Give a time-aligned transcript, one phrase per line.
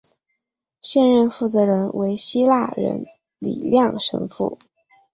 [0.81, 3.05] 现任负责人为希腊人
[3.37, 4.57] 李亮神父。